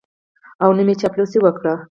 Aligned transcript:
او 0.63 0.69
نه 0.77 0.83
مې 0.87 0.93
چاپلوسي 1.01 1.39
وکړه. 1.41 1.73